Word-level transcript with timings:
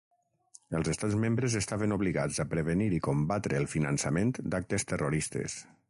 Els 0.79 0.87
Estats 0.93 1.17
membres 1.23 1.57
estaven 1.59 1.93
obligats 1.97 2.41
a 2.45 2.47
prevenir 2.55 2.89
i 2.99 3.03
combatre 3.09 3.61
el 3.65 3.71
finançament 3.77 4.37
d'actes 4.47 4.93
terroristes. 4.95 5.65